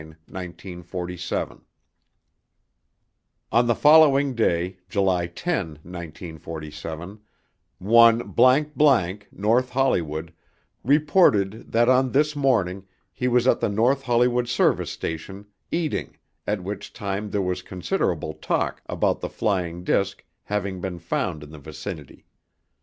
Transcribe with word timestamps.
1947 0.01 1.61
On 3.51 3.67
the 3.67 3.75
following 3.75 4.33
day, 4.33 4.79
July 4.89 5.27
10, 5.27 5.77
1947, 5.83 7.19
one 7.77 8.19
________North 9.31 9.69
Hollywood, 9.69 10.33
reported 10.83 11.71
that 11.71 11.87
on 11.87 12.13
this 12.13 12.35
morning 12.35 12.87
he 13.13 13.27
was 13.27 13.47
at 13.47 13.59
the 13.59 13.69
North 13.69 14.01
Hollywood 14.01 14.47
Service 14.49 14.89
Station 14.89 15.45
eating 15.71 16.17
at 16.47 16.63
which 16.63 16.91
time 16.93 17.29
there 17.29 17.39
was 17.43 17.61
considerable 17.61 18.33
talk 18.33 18.81
about 18.87 19.19
the 19.21 19.29
flying 19.29 19.83
disc 19.83 20.23
having 20.45 20.81
been 20.81 20.97
found 20.97 21.43
in 21.43 21.51
the 21.51 21.59
vicinity. 21.59 22.25